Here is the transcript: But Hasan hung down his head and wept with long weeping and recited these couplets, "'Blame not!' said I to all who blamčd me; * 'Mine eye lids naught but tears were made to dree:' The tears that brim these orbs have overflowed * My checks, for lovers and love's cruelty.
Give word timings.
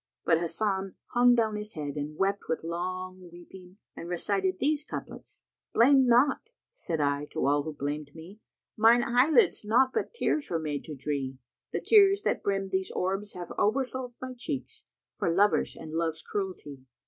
But 0.25 0.39
Hasan 0.39 0.95
hung 1.13 1.35
down 1.35 1.57
his 1.57 1.73
head 1.73 1.95
and 1.95 2.17
wept 2.17 2.45
with 2.49 2.63
long 2.63 3.29
weeping 3.31 3.77
and 3.95 4.09
recited 4.09 4.57
these 4.57 4.83
couplets, 4.83 5.41
"'Blame 5.75 6.07
not!' 6.07 6.49
said 6.71 6.99
I 6.99 7.25
to 7.25 7.45
all 7.45 7.61
who 7.61 7.71
blamčd 7.75 8.15
me; 8.15 8.39
* 8.59 8.75
'Mine 8.77 9.03
eye 9.03 9.29
lids 9.29 9.63
naught 9.63 9.91
but 9.93 10.11
tears 10.11 10.49
were 10.49 10.57
made 10.57 10.83
to 10.85 10.95
dree:' 10.95 11.37
The 11.71 11.81
tears 11.81 12.23
that 12.23 12.41
brim 12.41 12.69
these 12.69 12.89
orbs 12.89 13.35
have 13.35 13.53
overflowed 13.59 14.15
* 14.17 14.21
My 14.23 14.33
checks, 14.35 14.85
for 15.19 15.29
lovers 15.31 15.75
and 15.75 15.93
love's 15.93 16.23
cruelty. 16.23 16.83